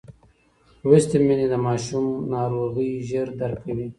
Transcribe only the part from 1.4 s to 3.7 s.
د ماشوم ناروغۍ ژر درک